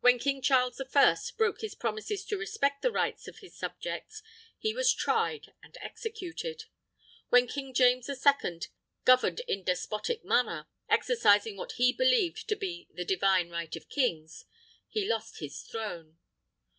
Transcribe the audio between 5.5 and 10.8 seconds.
and executed. When King James the Second governed in despotic manner,